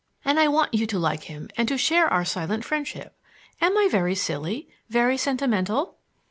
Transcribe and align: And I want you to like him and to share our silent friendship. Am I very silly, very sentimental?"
And 0.25 0.39
I 0.39 0.47
want 0.47 0.73
you 0.73 0.87
to 0.87 0.97
like 0.97 1.25
him 1.25 1.47
and 1.55 1.67
to 1.67 1.77
share 1.77 2.07
our 2.11 2.25
silent 2.25 2.65
friendship. 2.65 3.15
Am 3.61 3.77
I 3.77 3.87
very 3.87 4.15
silly, 4.15 4.67
very 4.89 5.15
sentimental?" 5.15 5.99